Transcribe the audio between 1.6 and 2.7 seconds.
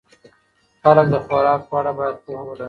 په اړه باید پوهه ولري.